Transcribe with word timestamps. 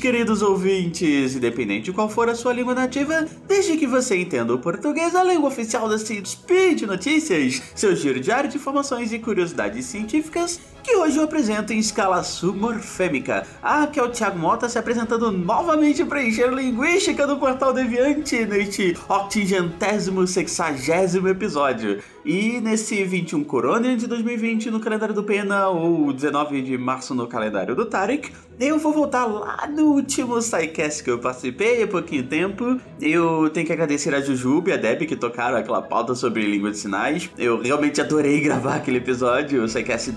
Queridos 0.00 0.40
ouvintes, 0.40 1.36
independente 1.36 1.84
de 1.84 1.92
qual 1.92 2.08
for 2.08 2.26
a 2.30 2.34
sua 2.34 2.54
língua 2.54 2.74
nativa, 2.74 3.28
desde 3.46 3.76
que 3.76 3.86
você 3.86 4.16
entenda 4.16 4.54
o 4.54 4.58
português, 4.58 5.14
a 5.14 5.22
língua 5.22 5.50
oficial 5.50 5.90
da 5.90 5.98
Speed 5.98 6.82
Notícias, 6.82 7.62
seu 7.74 7.94
giro 7.94 8.18
diário 8.18 8.48
de 8.48 8.56
informações 8.56 9.12
e 9.12 9.18
curiosidades 9.18 9.84
científicas, 9.84 10.58
que 10.82 10.96
hoje 10.96 11.16
eu 11.18 11.24
apresento 11.24 11.72
em 11.72 11.78
escala 11.78 12.22
submorfêmica. 12.22 13.46
Ah, 13.62 13.86
que 13.86 13.98
é 13.98 14.02
o 14.02 14.08
Thiago 14.08 14.38
Mota 14.38 14.68
se 14.68 14.78
apresentando 14.78 15.30
novamente 15.30 16.04
para 16.04 16.22
encher 16.22 16.52
linguística 16.52 17.26
do 17.26 17.36
Portal 17.36 17.72
Deviante 17.72 18.44
neste 18.46 18.96
octigentésimo 19.08 20.26
sexagésimo 20.26 21.28
episódio. 21.28 22.02
E 22.24 22.60
nesse 22.60 23.02
21 23.02 23.44
Corona 23.44 23.96
de 23.96 24.06
2020 24.06 24.70
no 24.70 24.80
calendário 24.80 25.14
do 25.14 25.24
Pena, 25.24 25.68
ou 25.68 26.12
19 26.12 26.60
de 26.62 26.76
março 26.76 27.14
no 27.14 27.26
calendário 27.26 27.74
do 27.74 27.86
Tarek, 27.86 28.30
eu 28.58 28.78
vou 28.78 28.92
voltar 28.92 29.24
lá 29.24 29.66
no 29.66 29.94
último 29.94 30.40
SciCast 30.42 31.02
que 31.02 31.10
eu 31.10 31.18
participei 31.18 31.82
há 31.82 31.88
pouquinho 31.88 32.24
tempo. 32.24 32.78
Eu 33.00 33.48
tenho 33.48 33.66
que 33.66 33.72
agradecer 33.72 34.14
a 34.14 34.20
Jujuba 34.20 34.68
e 34.68 34.72
a 34.74 34.76
Deb 34.76 35.06
que 35.06 35.16
tocaram 35.16 35.56
aquela 35.56 35.80
pauta 35.80 36.14
sobre 36.14 36.42
língua 36.42 36.70
de 36.70 36.76
sinais. 36.76 37.30
Eu 37.38 37.58
realmente 37.58 38.02
adorei 38.02 38.38
gravar 38.44 38.76
aquele 38.76 38.98
episódio, 38.98 39.62
o 39.62 39.68
SciCast 39.68 40.12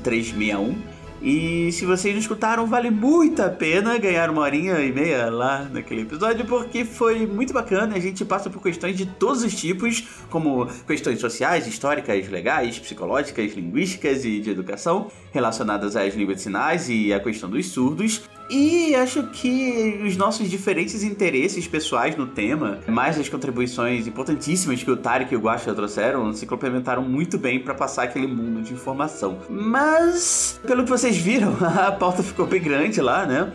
361. 0.54 0.94
E 1.26 1.72
se 1.72 1.86
vocês 1.86 2.14
não 2.14 2.20
escutaram, 2.20 2.68
vale 2.68 2.92
muito 2.92 3.42
a 3.42 3.50
pena 3.50 3.98
ganhar 3.98 4.30
uma 4.30 4.42
horinha 4.42 4.78
e 4.82 4.92
meia 4.92 5.30
lá 5.30 5.70
naquele 5.72 6.02
episódio, 6.02 6.46
porque 6.46 6.84
foi 6.84 7.26
muito 7.26 7.54
bacana. 7.54 7.96
A 7.96 8.00
gente 8.00 8.26
passa 8.26 8.50
por 8.50 8.62
questões 8.62 8.98
de 8.98 9.06
todos 9.06 9.42
os 9.42 9.56
tipos, 9.56 10.06
como 10.30 10.68
questões 10.86 11.22
sociais, 11.22 11.66
históricas, 11.66 12.28
legais, 12.28 12.78
psicológicas, 12.78 13.54
linguísticas 13.54 14.26
e 14.26 14.42
de 14.42 14.50
educação, 14.50 15.10
relacionadas 15.32 15.96
às 15.96 16.14
línguas 16.14 16.38
de 16.38 16.44
sinais 16.44 16.90
e 16.90 17.14
à 17.14 17.22
questão 17.22 17.50
dos 17.50 17.68
surdos. 17.68 18.24
E 18.50 18.94
acho 18.96 19.24
que 19.24 20.02
os 20.06 20.18
nossos 20.18 20.50
diferentes 20.50 21.04
interesses 21.04 21.68
pessoais 21.68 22.16
no 22.16 22.28
tema, 22.28 22.80
mais 22.88 23.18
as 23.20 23.30
contribuições 23.30 24.06
importantíssimas 24.06 24.84
que 24.84 24.92
o 24.92 24.98
Tarek 24.98 25.34
e 25.34 25.38
o 25.38 25.40
Guaxa 25.40 25.74
trouxeram, 25.74 26.34
se 26.34 26.46
complementaram 26.46 27.02
muito 27.02 27.38
bem 27.38 27.60
para 27.60 27.74
passar 27.74 28.04
aquele 28.04 28.28
mundo 28.28 28.62
de 28.62 28.74
informação. 28.74 29.40
Mas, 29.50 30.60
pelo 30.68 30.84
que 30.84 30.90
vocês 30.90 31.18
viram, 31.18 31.56
a 31.64 31.92
pauta 31.92 32.22
ficou 32.22 32.46
bem 32.46 32.62
grande 32.62 33.02
lá, 33.02 33.26
né? 33.26 33.52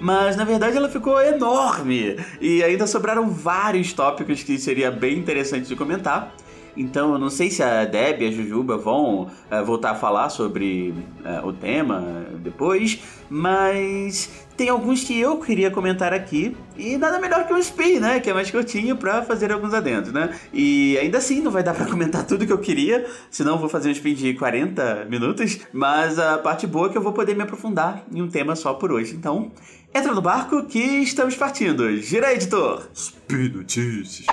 mas 0.00 0.34
na 0.34 0.42
verdade 0.42 0.76
ela 0.76 0.88
ficou 0.88 1.20
enorme 1.22 2.16
e 2.40 2.60
ainda 2.64 2.88
sobraram 2.88 3.30
vários 3.30 3.92
tópicos 3.92 4.42
que 4.42 4.58
seria 4.58 4.90
bem 4.90 5.16
interessante 5.16 5.68
de 5.68 5.76
comentar. 5.76 6.34
Então 6.76 7.12
eu 7.12 7.18
não 7.18 7.30
sei 7.30 7.50
se 7.50 7.62
a 7.62 7.84
Deb 7.84 8.22
e 8.22 8.28
a 8.28 8.30
Jujuba 8.30 8.76
vão 8.76 9.22
uh, 9.24 9.64
voltar 9.64 9.90
a 9.90 9.94
falar 9.94 10.28
sobre 10.30 10.94
uh, 11.24 11.46
o 11.46 11.52
tema 11.52 12.26
depois, 12.42 13.00
mas 13.28 14.30
tem 14.56 14.68
alguns 14.68 15.04
que 15.04 15.18
eu 15.18 15.38
queria 15.38 15.70
comentar 15.70 16.12
aqui 16.12 16.56
e 16.76 16.96
nada 16.96 17.18
melhor 17.18 17.46
que 17.46 17.52
um 17.52 17.58
spin, 17.58 17.98
né, 17.98 18.20
que 18.20 18.30
é 18.30 18.34
mais 18.34 18.50
curtinho 18.50 18.96
para 18.96 19.22
fazer 19.22 19.52
alguns 19.52 19.74
adendos, 19.74 20.12
né? 20.12 20.38
E 20.52 20.98
ainda 20.98 21.18
assim 21.18 21.40
não 21.40 21.50
vai 21.50 21.62
dar 21.62 21.74
para 21.74 21.86
comentar 21.86 22.24
tudo 22.24 22.46
que 22.46 22.52
eu 22.52 22.58
queria, 22.58 23.06
senão 23.30 23.58
vou 23.58 23.68
fazer 23.68 23.88
um 23.88 23.92
spin 23.92 24.14
de 24.14 24.34
40 24.34 25.06
minutos, 25.08 25.60
mas 25.72 26.18
a 26.18 26.38
parte 26.38 26.66
boa 26.66 26.88
é 26.88 26.90
que 26.90 26.98
eu 26.98 27.02
vou 27.02 27.12
poder 27.12 27.34
me 27.34 27.42
aprofundar 27.42 28.04
em 28.12 28.22
um 28.22 28.28
tema 28.28 28.54
só 28.56 28.74
por 28.74 28.92
hoje. 28.92 29.14
Então, 29.14 29.50
entra 29.94 30.12
no 30.12 30.22
barco 30.22 30.64
que 30.64 30.78
estamos 30.78 31.36
partindo. 31.36 31.96
Gira 31.98 32.32
editor. 32.32 32.88
Speed 32.94 33.54
Notícias. 33.54 34.26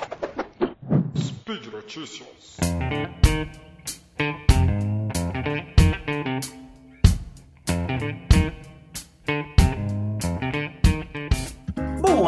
Speed 1.50 1.72
Notícias. 1.72 2.60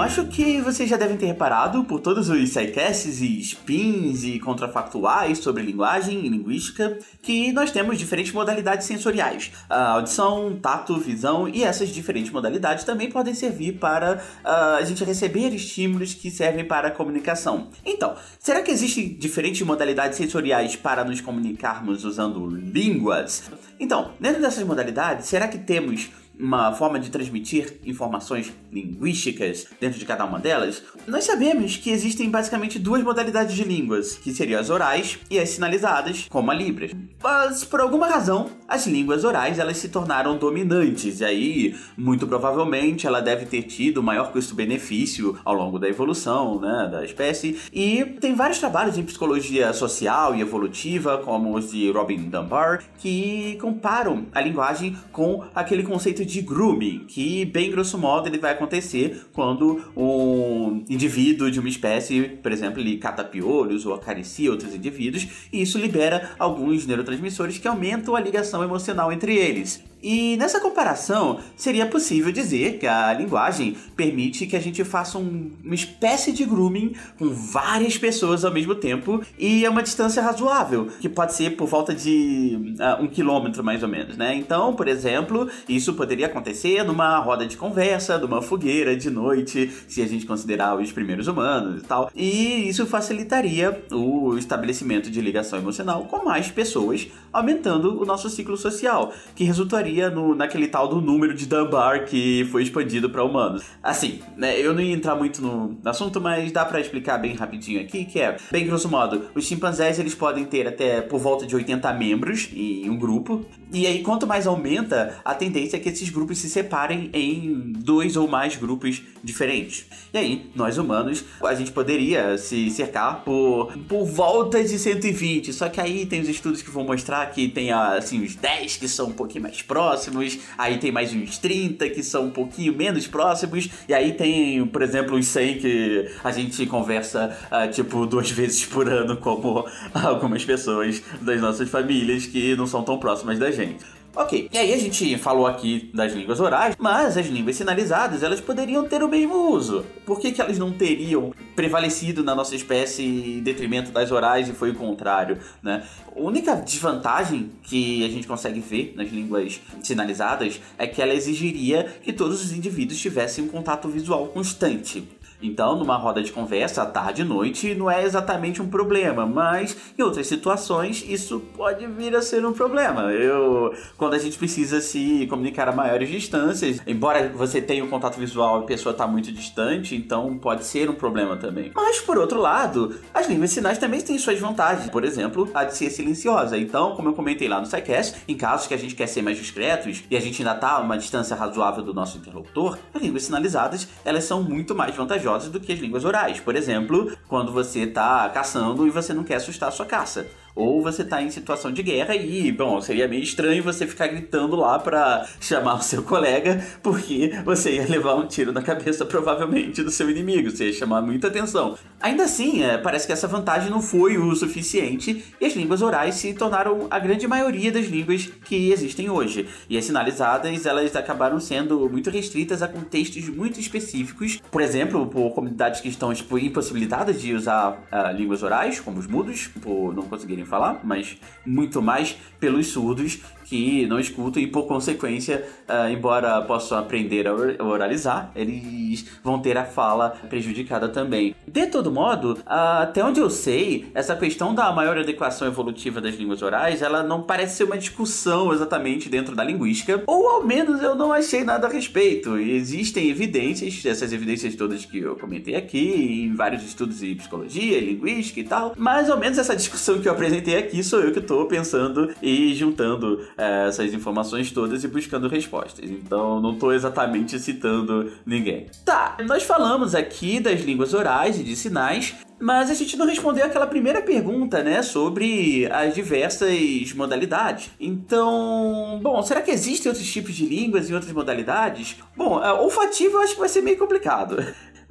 Acho 0.02 0.26
que 0.26 0.60
vocês 0.60 0.90
já 0.90 0.96
devem 0.96 1.16
ter 1.16 1.26
reparado 1.26 1.84
por 1.84 2.00
todos 2.00 2.28
os 2.28 2.50
sidecasts 2.50 3.20
e 3.20 3.40
spins 3.40 4.24
e 4.24 4.38
contrafactuais 4.38 5.38
sobre 5.38 5.62
linguagem 5.62 6.26
e 6.26 6.28
linguística 6.28 6.98
que 7.22 7.52
nós 7.52 7.70
temos 7.70 7.96
diferentes 7.98 8.32
modalidades 8.32 8.86
sensoriais. 8.86 9.52
A 9.70 9.92
audição, 9.92 10.58
tato, 10.60 10.98
visão 10.98 11.48
e 11.48 11.62
essas 11.62 11.88
diferentes 11.88 12.32
modalidades 12.32 12.84
também 12.84 13.10
podem 13.10 13.32
servir 13.32 13.74
para 13.74 14.16
uh, 14.44 14.76
a 14.78 14.84
gente 14.84 15.04
receber 15.04 15.54
estímulos 15.54 16.14
que 16.14 16.30
servem 16.30 16.64
para 16.64 16.88
a 16.88 16.90
comunicação. 16.90 17.68
Então, 17.84 18.14
será 18.38 18.60
que 18.60 18.70
existem 18.70 19.14
diferentes 19.14 19.62
modalidades 19.62 20.18
sensoriais 20.18 20.76
para 20.76 21.04
nos 21.04 21.20
comunicarmos 21.20 22.04
usando 22.04 22.46
línguas? 22.48 23.44
Então, 23.78 24.12
dentro 24.18 24.40
dessas 24.40 24.64
modalidades, 24.64 25.26
será 25.26 25.48
que 25.48 25.58
temos 25.58 26.10
uma 26.38 26.72
forma 26.72 26.98
de 26.98 27.10
transmitir 27.10 27.78
informações 27.84 28.52
linguísticas 28.72 29.66
dentro 29.80 29.98
de 29.98 30.04
cada 30.04 30.24
uma 30.24 30.38
delas, 30.38 30.82
nós 31.06 31.24
sabemos 31.24 31.76
que 31.76 31.90
existem 31.90 32.30
basicamente 32.30 32.78
duas 32.78 33.02
modalidades 33.02 33.54
de 33.54 33.64
línguas, 33.64 34.16
que 34.16 34.32
seriam 34.32 34.60
as 34.60 34.70
orais 34.70 35.18
e 35.30 35.38
as 35.38 35.50
sinalizadas, 35.50 36.26
como 36.28 36.50
a 36.50 36.54
Libras. 36.54 36.92
Mas 37.22 37.64
por 37.64 37.80
alguma 37.80 38.08
razão, 38.08 38.50
as 38.66 38.86
línguas 38.86 39.24
orais 39.24 39.58
elas 39.58 39.76
se 39.76 39.88
tornaram 39.88 40.36
dominantes, 40.36 41.20
e 41.20 41.24
aí, 41.24 41.76
muito 41.96 42.26
provavelmente, 42.26 43.06
ela 43.06 43.20
deve 43.20 43.46
ter 43.46 43.62
tido 43.62 44.02
maior 44.02 44.32
custo-benefício 44.32 45.38
ao 45.44 45.54
longo 45.54 45.78
da 45.78 45.88
evolução 45.88 46.60
né, 46.60 46.88
da 46.90 47.04
espécie. 47.04 47.58
E 47.72 48.04
tem 48.20 48.34
vários 48.34 48.58
trabalhos 48.58 48.98
em 48.98 49.02
psicologia 49.02 49.72
social 49.72 50.34
e 50.34 50.40
evolutiva, 50.40 51.18
como 51.18 51.56
os 51.56 51.70
de 51.70 51.90
Robin 51.90 52.28
Dunbar, 52.28 52.82
que 52.98 53.56
comparam 53.60 54.26
a 54.32 54.40
linguagem 54.40 54.96
com 55.10 55.44
aquele 55.54 55.82
conceito 55.82 56.21
conceito 56.22 56.26
de 56.26 56.40
grooming, 56.42 57.04
que, 57.06 57.44
bem 57.44 57.70
grosso 57.70 57.98
modo, 57.98 58.28
ele 58.28 58.38
vai 58.38 58.52
acontecer 58.52 59.26
quando 59.32 59.82
um 59.96 60.84
indivíduo 60.88 61.50
de 61.50 61.58
uma 61.58 61.68
espécie, 61.68 62.22
por 62.42 62.52
exemplo, 62.52 62.80
ele 62.80 62.96
cata 62.96 63.24
piolhos 63.24 63.84
ou 63.84 63.94
acaricia 63.94 64.50
outros 64.50 64.74
indivíduos, 64.74 65.26
e 65.52 65.62
isso 65.62 65.78
libera 65.78 66.34
alguns 66.38 66.86
neurotransmissores 66.86 67.58
que 67.58 67.68
aumentam 67.68 68.14
a 68.14 68.20
ligação 68.20 68.62
emocional 68.62 69.12
entre 69.12 69.36
eles. 69.36 69.82
E 70.02 70.36
nessa 70.36 70.58
comparação, 70.58 71.38
seria 71.56 71.86
possível 71.86 72.32
dizer 72.32 72.78
que 72.78 72.86
a 72.86 73.12
linguagem 73.12 73.76
permite 73.96 74.46
que 74.46 74.56
a 74.56 74.60
gente 74.60 74.82
faça 74.82 75.16
um, 75.16 75.50
uma 75.62 75.74
espécie 75.74 76.32
de 76.32 76.44
grooming 76.44 76.94
com 77.18 77.28
várias 77.28 77.96
pessoas 77.96 78.44
ao 78.44 78.52
mesmo 78.52 78.74
tempo 78.74 79.22
e 79.38 79.64
a 79.64 79.70
uma 79.70 79.82
distância 79.82 80.20
razoável, 80.20 80.88
que 81.00 81.08
pode 81.08 81.34
ser 81.34 81.56
por 81.56 81.68
volta 81.68 81.94
de 81.94 82.74
uh, 82.80 83.02
um 83.02 83.06
quilômetro 83.06 83.62
mais 83.62 83.82
ou 83.82 83.88
menos, 83.88 84.16
né? 84.16 84.34
Então, 84.34 84.74
por 84.74 84.88
exemplo, 84.88 85.48
isso 85.68 85.94
poderia 85.94 86.26
acontecer 86.26 86.82
numa 86.82 87.18
roda 87.18 87.46
de 87.46 87.56
conversa, 87.56 88.18
numa 88.18 88.42
fogueira 88.42 88.96
de 88.96 89.08
noite, 89.08 89.70
se 89.86 90.02
a 90.02 90.06
gente 90.06 90.26
considerar 90.26 90.76
os 90.76 90.90
primeiros 90.90 91.28
humanos 91.28 91.82
e 91.82 91.84
tal. 91.84 92.10
E 92.14 92.68
isso 92.68 92.86
facilitaria 92.86 93.84
o 93.92 94.36
estabelecimento 94.36 95.10
de 95.10 95.20
ligação 95.20 95.58
emocional 95.58 96.04
com 96.06 96.24
mais 96.24 96.50
pessoas, 96.50 97.06
aumentando 97.32 98.02
o 98.02 98.04
nosso 98.04 98.28
ciclo 98.28 98.56
social, 98.56 99.12
que 99.36 99.44
resultaria 99.44 99.91
no, 100.10 100.34
naquele 100.34 100.68
tal 100.68 100.88
do 100.88 101.00
número 101.00 101.34
de 101.34 101.46
Dunbar 101.46 102.04
que 102.04 102.46
foi 102.50 102.62
expandido 102.62 103.10
para 103.10 103.22
humanos. 103.24 103.64
Assim, 103.82 104.20
né, 104.36 104.58
eu 104.58 104.72
não 104.72 104.80
ia 104.80 104.94
entrar 104.94 105.14
muito 105.14 105.42
no 105.42 105.78
assunto, 105.84 106.20
mas 106.20 106.50
dá 106.52 106.64
para 106.64 106.80
explicar 106.80 107.18
bem 107.18 107.34
rapidinho 107.34 107.80
aqui, 107.80 108.04
que 108.04 108.20
é, 108.20 108.36
bem 108.50 108.66
grosso 108.66 108.88
modo, 108.88 109.26
os 109.34 109.44
chimpanzés 109.44 109.98
eles 109.98 110.14
podem 110.14 110.44
ter 110.44 110.66
até 110.66 111.00
por 111.00 111.18
volta 111.18 111.46
de 111.46 111.54
80 111.54 111.92
membros 111.94 112.48
em 112.54 112.88
um 112.88 112.96
grupo, 112.96 113.44
e 113.72 113.86
aí 113.86 114.02
quanto 114.02 114.26
mais 114.26 114.46
aumenta, 114.46 115.20
a 115.24 115.34
tendência 115.34 115.76
é 115.76 115.80
que 115.80 115.88
esses 115.88 116.10
grupos 116.10 116.38
se 116.38 116.48
separem 116.48 117.10
em 117.12 117.72
dois 117.72 118.16
ou 118.16 118.28
mais 118.28 118.56
grupos 118.56 119.02
diferentes. 119.22 119.86
E 120.12 120.18
aí, 120.18 120.50
nós 120.54 120.78
humanos, 120.78 121.24
a 121.42 121.54
gente 121.54 121.72
poderia 121.72 122.36
se 122.36 122.70
cercar 122.70 123.22
por, 123.24 123.72
por 123.88 124.04
volta 124.04 124.62
de 124.62 124.78
120, 124.78 125.52
só 125.52 125.68
que 125.68 125.80
aí 125.80 126.04
tem 126.06 126.20
os 126.20 126.28
estudos 126.28 126.62
que 126.62 126.70
vão 126.70 126.84
mostrar 126.84 127.24
que 127.30 127.48
tem 127.48 127.72
assim 127.72 128.22
uns 128.22 128.34
10 128.34 128.76
que 128.76 128.88
são 128.88 129.08
um 129.08 129.12
pouquinho 129.12 129.42
mais 129.42 129.62
próximos, 129.62 129.81
próximos, 129.82 130.38
aí 130.56 130.78
tem 130.78 130.92
mais 130.92 131.12
uns 131.12 131.38
30 131.38 131.88
que 131.90 132.04
são 132.04 132.26
um 132.26 132.30
pouquinho 132.30 132.72
menos 132.72 133.08
próximos, 133.08 133.68
e 133.88 133.92
aí 133.92 134.12
tem, 134.12 134.64
por 134.66 134.80
exemplo, 134.80 135.16
os 135.16 135.26
100 135.26 135.58
que 135.58 136.08
a 136.22 136.30
gente 136.30 136.64
conversa, 136.66 137.36
uh, 137.50 137.68
tipo, 137.70 138.06
duas 138.06 138.30
vezes 138.32 138.64
por 138.64 138.88
ano, 138.88 139.16
como 139.16 139.66
algumas 139.92 140.44
pessoas 140.44 141.02
das 141.20 141.40
nossas 141.40 141.68
famílias 141.68 142.26
que 142.26 142.54
não 142.54 142.66
são 142.66 142.84
tão 142.84 142.96
próximas 142.98 143.38
da 143.40 143.50
gente. 143.50 143.84
Ok, 144.14 144.50
e 144.52 144.58
aí 144.58 144.74
a 144.74 144.76
gente 144.76 145.16
falou 145.16 145.46
aqui 145.46 145.90
das 145.94 146.12
línguas 146.12 146.38
orais, 146.38 146.76
mas 146.78 147.16
as 147.16 147.26
línguas 147.26 147.56
sinalizadas 147.56 148.22
elas 148.22 148.42
poderiam 148.42 148.86
ter 148.86 149.02
o 149.02 149.08
mesmo 149.08 149.50
uso. 149.50 149.86
Por 150.04 150.20
que, 150.20 150.32
que 150.32 150.40
elas 150.40 150.58
não 150.58 150.70
teriam 150.70 151.32
prevalecido 151.56 152.22
na 152.22 152.34
nossa 152.34 152.54
espécie 152.54 153.02
em 153.02 153.42
detrimento 153.42 153.90
das 153.90 154.12
orais 154.12 154.50
e 154.50 154.52
foi 154.52 154.70
o 154.70 154.74
contrário, 154.74 155.38
né? 155.62 155.82
A 156.14 156.20
única 156.20 156.54
desvantagem 156.54 157.52
que 157.62 158.04
a 158.04 158.08
gente 158.10 158.26
consegue 158.26 158.60
ver 158.60 158.92
nas 158.96 159.08
línguas 159.08 159.62
sinalizadas 159.82 160.60
é 160.76 160.86
que 160.86 161.00
ela 161.00 161.14
exigiria 161.14 161.84
que 162.02 162.12
todos 162.12 162.44
os 162.44 162.52
indivíduos 162.52 163.00
tivessem 163.00 163.44
um 163.44 163.48
contato 163.48 163.88
visual 163.88 164.26
constante. 164.26 165.08
Então, 165.42 165.76
numa 165.76 165.96
roda 165.96 166.22
de 166.22 166.30
conversa, 166.30 166.82
à 166.82 166.86
tarde 166.86 167.22
e 167.22 167.24
noite, 167.24 167.74
não 167.74 167.90
é 167.90 168.04
exatamente 168.04 168.62
um 168.62 168.68
problema, 168.68 169.26
mas 169.26 169.76
em 169.98 170.02
outras 170.02 170.26
situações 170.28 171.04
isso 171.08 171.40
pode 171.56 171.84
vir 171.86 172.14
a 172.14 172.22
ser 172.22 172.46
um 172.46 172.52
problema. 172.52 173.12
Eu, 173.12 173.74
quando 173.98 174.14
a 174.14 174.18
gente 174.18 174.38
precisa 174.38 174.80
se 174.80 175.26
comunicar 175.26 175.68
a 175.68 175.72
maiores 175.72 176.08
distâncias, 176.08 176.80
embora 176.86 177.28
você 177.34 177.60
tenha 177.60 177.84
um 177.84 177.88
contato 177.88 178.18
visual 178.18 178.60
e 178.60 178.62
a 178.64 178.66
pessoa 178.66 178.92
está 178.92 179.06
muito 179.06 179.32
distante, 179.32 179.96
então 179.96 180.38
pode 180.38 180.64
ser 180.64 180.88
um 180.88 180.94
problema 180.94 181.36
também. 181.36 181.72
Mas 181.74 182.00
por 182.00 182.16
outro 182.16 182.40
lado, 182.40 182.94
as 183.12 183.28
línguas 183.28 183.50
de 183.50 183.54
sinais 183.54 183.78
também 183.78 184.00
têm 184.00 184.18
suas 184.18 184.38
vantagens. 184.38 184.88
Por 184.90 185.04
exemplo, 185.04 185.50
a 185.52 185.64
de 185.64 185.76
ser 185.76 185.90
silenciosa. 185.90 186.56
Então, 186.56 186.94
como 186.94 187.08
eu 187.08 187.14
comentei 187.14 187.48
lá 187.48 187.58
no 187.58 187.66
SciCast, 187.66 188.22
em 188.28 188.36
casos 188.36 188.66
que 188.66 188.74
a 188.74 188.78
gente 188.78 188.94
quer 188.94 189.08
ser 189.08 189.22
mais 189.22 189.36
discretos 189.36 190.04
e 190.08 190.16
a 190.16 190.20
gente 190.20 190.40
ainda 190.40 190.54
está 190.54 190.72
a 190.72 190.80
uma 190.80 190.96
distância 190.96 191.34
razoável 191.34 191.82
do 191.82 191.92
nosso 191.92 192.18
interlocutor, 192.18 192.78
as 192.94 193.02
línguas 193.02 193.24
sinalizadas 193.24 193.88
elas 194.04 194.24
são 194.24 194.42
muito 194.42 194.74
mais 194.74 194.94
vantajosas 194.94 195.31
do 195.38 195.60
que 195.60 195.72
as 195.72 195.78
línguas 195.78 196.04
orais. 196.04 196.40
Por 196.40 196.56
exemplo, 196.56 197.16
quando 197.28 197.52
você 197.52 197.80
está 197.80 198.28
caçando 198.28 198.86
e 198.86 198.90
você 198.90 199.12
não 199.12 199.24
quer 199.24 199.36
assustar 199.36 199.68
a 199.68 199.72
sua 199.72 199.86
caça 199.86 200.26
ou 200.54 200.82
você 200.82 201.04
tá 201.04 201.22
em 201.22 201.30
situação 201.30 201.72
de 201.72 201.82
guerra 201.82 202.14
e, 202.14 202.50
bom, 202.52 202.80
seria 202.80 203.08
meio 203.08 203.22
estranho 203.22 203.62
você 203.62 203.86
ficar 203.86 204.08
gritando 204.08 204.56
lá 204.56 204.78
para 204.78 205.26
chamar 205.40 205.74
o 205.74 205.82
seu 205.82 206.02
colega, 206.02 206.64
porque 206.82 207.32
você 207.44 207.76
ia 207.76 207.86
levar 207.88 208.14
um 208.14 208.26
tiro 208.26 208.52
na 208.52 208.62
cabeça 208.62 209.04
provavelmente 209.04 209.82
do 209.82 209.90
seu 209.90 210.10
inimigo, 210.10 210.50
você 210.50 210.66
ia 210.66 210.72
chamar 210.72 211.02
muita 211.02 211.28
atenção. 211.28 211.76
Ainda 212.00 212.24
assim, 212.24 212.62
é, 212.62 212.78
parece 212.78 213.06
que 213.06 213.12
essa 213.12 213.28
vantagem 213.28 213.70
não 213.70 213.80
foi 213.80 214.18
o 214.18 214.34
suficiente 214.34 215.24
e 215.40 215.46
as 215.46 215.54
línguas 215.54 215.82
orais 215.82 216.16
se 216.16 216.34
tornaram 216.34 216.86
a 216.90 216.98
grande 216.98 217.26
maioria 217.26 217.70
das 217.70 217.86
línguas 217.86 218.28
que 218.44 218.72
existem 218.72 219.08
hoje. 219.08 219.48
E 219.68 219.78
as 219.78 219.84
sinalizadas, 219.84 220.66
elas 220.66 220.94
acabaram 220.96 221.38
sendo 221.40 221.88
muito 221.88 222.10
restritas 222.10 222.62
a 222.62 222.68
contextos 222.68 223.28
muito 223.28 223.60
específicos, 223.60 224.40
por 224.50 224.60
exemplo, 224.60 225.06
por 225.06 225.30
comunidades 225.30 225.80
que 225.80 225.88
estão 225.88 226.12
tipo, 226.12 226.38
impossibilitadas 226.38 227.20
de 227.20 227.34
usar 227.34 227.72
uh, 227.72 228.16
línguas 228.16 228.42
orais, 228.42 228.80
como 228.80 228.98
os 228.98 229.06
mudos, 229.06 229.48
por 229.60 229.94
não 229.94 230.02
conseguirem 230.02 230.41
falar, 230.44 230.80
mas 230.84 231.16
muito 231.44 231.80
mais 231.82 232.16
pelos 232.38 232.68
surdos 232.68 233.20
que 233.52 233.86
não 233.86 234.00
escutam 234.00 234.42
e 234.42 234.46
por 234.46 234.62
consequência, 234.62 235.44
uh, 235.68 235.92
embora 235.92 236.40
possam 236.40 236.78
aprender 236.78 237.28
a 237.28 237.34
oralizar, 237.62 238.32
eles 238.34 239.04
vão 239.22 239.38
ter 239.40 239.58
a 239.58 239.64
fala 239.66 240.08
prejudicada 240.30 240.88
também. 240.88 241.34
De 241.46 241.66
todo 241.66 241.92
modo, 241.92 242.32
uh, 242.32 242.80
até 242.80 243.04
onde 243.04 243.20
eu 243.20 243.28
sei, 243.28 243.90
essa 243.94 244.16
questão 244.16 244.54
da 244.54 244.72
maior 244.72 244.96
adequação 244.96 245.46
evolutiva 245.46 246.00
das 246.00 246.14
línguas 246.14 246.40
orais, 246.40 246.80
ela 246.80 247.02
não 247.02 247.22
parece 247.22 247.56
ser 247.56 247.64
uma 247.64 247.76
discussão 247.76 248.54
exatamente 248.54 249.10
dentro 249.10 249.36
da 249.36 249.44
linguística, 249.44 250.02
ou 250.06 250.28
ao 250.28 250.42
menos 250.42 250.82
eu 250.82 250.94
não 250.94 251.12
achei 251.12 251.44
nada 251.44 251.66
a 251.66 251.70
respeito. 251.70 252.38
Existem 252.38 253.10
evidências, 253.10 253.84
essas 253.84 254.14
evidências 254.14 254.54
todas 254.54 254.86
que 254.86 254.98
eu 254.98 255.14
comentei 255.16 255.56
aqui, 255.56 256.24
em 256.24 256.34
vários 256.34 256.62
estudos 256.62 257.00
de 257.00 257.14
psicologia, 257.16 257.78
linguística 257.80 258.40
e 258.40 258.44
tal, 258.44 258.72
mas 258.78 259.10
ao 259.10 259.18
menos 259.18 259.36
essa 259.36 259.54
discussão 259.54 260.00
que 260.00 260.08
eu 260.08 260.12
apresentei 260.12 260.56
aqui 260.56 260.82
sou 260.82 261.00
eu 261.00 261.12
que 261.12 261.18
estou 261.18 261.44
pensando 261.44 262.08
e 262.22 262.54
juntando 262.54 263.20
é, 263.42 263.66
essas 263.66 263.92
informações 263.92 264.52
todas 264.52 264.84
e 264.84 264.88
buscando 264.88 265.26
respostas. 265.26 265.90
Então 265.90 266.40
não 266.40 266.52
estou 266.52 266.72
exatamente 266.72 267.38
citando 267.40 268.12
ninguém. 268.24 268.66
Tá, 268.84 269.16
nós 269.26 269.42
falamos 269.42 269.96
aqui 269.96 270.38
das 270.38 270.60
línguas 270.60 270.94
orais 270.94 271.40
e 271.40 271.42
de 271.42 271.56
sinais, 271.56 272.14
mas 272.38 272.70
a 272.70 272.74
gente 272.74 272.96
não 272.96 273.04
respondeu 273.04 273.44
aquela 273.44 273.66
primeira 273.66 274.00
pergunta, 274.00 274.62
né, 274.62 274.82
sobre 274.82 275.68
as 275.72 275.94
diversas 275.94 276.92
modalidades. 276.94 277.70
Então, 277.80 279.00
bom, 279.02 279.20
será 279.22 279.42
que 279.42 279.50
existem 279.50 279.90
outros 279.90 280.10
tipos 280.10 280.34
de 280.34 280.46
línguas 280.46 280.88
e 280.88 280.94
outras 280.94 281.12
modalidades? 281.12 281.96
Bom, 282.16 282.40
olfativo 282.60 283.16
eu 283.16 283.22
acho 283.22 283.34
que 283.34 283.40
vai 283.40 283.48
ser 283.48 283.62
meio 283.62 283.78
complicado. 283.78 284.36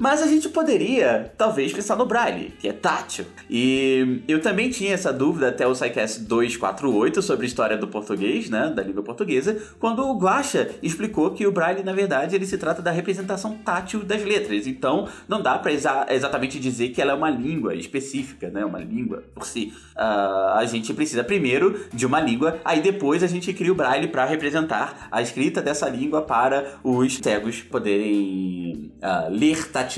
Mas 0.02 0.20
a 0.20 0.26
gente 0.26 0.50
poderia, 0.50 1.32
talvez, 1.38 1.72
pensar 1.72 1.96
no 1.96 2.08
Braille, 2.08 2.56
que 2.60 2.68
é 2.68 2.74
tátil. 2.74 3.24
E 3.48 4.24
eu 4.28 4.42
também 4.42 4.68
tinha 4.72 4.96
essa 4.96 5.14
dúvida 5.14 5.50
até 5.50 5.68
o 5.68 5.76
SciCast 5.76 6.22
248 6.22 7.22
sobre 7.22 7.46
a 7.46 7.48
história 7.48 7.78
do 7.78 7.88
português, 7.88 8.50
né, 8.50 8.74
da 8.76 8.82
língua 8.82 9.04
portuguesa, 9.04 9.62
quando 9.80 10.04
o 10.04 10.18
Guaxa 10.18 10.72
explicou 10.82 11.30
que 11.36 11.46
o 11.46 11.52
Braille, 11.52 11.84
na 11.84 11.94
verdade, 11.94 12.36
ele 12.36 12.48
se 12.48 12.58
trata 12.58 12.82
da 12.82 12.90
representação 12.90 13.58
tátil 13.58 14.04
das 14.04 14.24
letras. 14.24 14.66
Então, 14.66 15.08
não 15.28 15.40
dá 15.40 15.60
para 15.60 15.72
exa 15.72 16.08
exatamente 16.10 16.60
dizer 16.60 16.90
que 16.90 17.00
ela 17.00 17.12
é 17.12 17.16
uma 17.16 17.30
língua 17.30 17.76
específica, 17.76 18.50
né, 18.50 18.66
uma 18.66 18.80
língua 18.80 19.24
por 19.36 19.46
si. 19.46 19.72
Uh, 19.96 20.58
a 20.58 20.66
gente 20.66 20.96
precisa 20.96 21.24
primeiro 21.24 21.80
de 21.94 22.08
uma 22.08 22.20
língua, 22.20 22.60
aí 22.66 22.82
depois 22.82 23.22
a 23.22 23.28
gente 23.28 23.54
cria 23.54 23.72
o 23.72 23.76
Braille 23.76 24.08
para 24.08 24.26
representar 24.26 25.10
a 25.12 25.22
escrita 25.22 25.62
dessa 25.62 25.88
língua 25.88 26.24
para 26.24 26.80
os 26.84 27.18
cegos 27.18 27.62
poderem 27.62 28.92
uh, 29.00 29.30
ler 29.30 29.68
tatilmente 29.68 29.91